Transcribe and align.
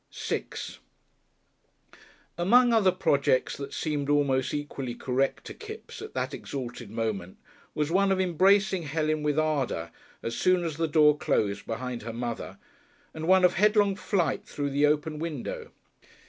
§6 0.11 0.79
Among 2.35 2.73
other 2.73 2.91
projects 2.91 3.55
that 3.57 3.71
seemed 3.71 4.09
almost 4.09 4.51
equally 4.51 4.95
correct 4.95 5.45
to 5.45 5.53
Kipps 5.53 6.01
at 6.01 6.15
that 6.15 6.33
exalted 6.33 6.89
moment 6.89 7.37
was 7.75 7.91
one 7.91 8.11
of 8.11 8.19
embracing 8.19 8.81
Helen 8.81 9.21
with 9.21 9.37
ardour 9.37 9.91
as 10.23 10.35
soon 10.35 10.63
as 10.63 10.77
the 10.77 10.87
door 10.87 11.15
closed 11.19 11.67
behind 11.67 12.01
her 12.01 12.13
mother 12.13 12.57
and 13.13 13.27
one 13.27 13.45
of 13.45 13.53
headlong 13.53 13.95
flight 13.95 14.43
through 14.43 14.71
the 14.71 14.87
open 14.87 15.19
window. 15.19 15.69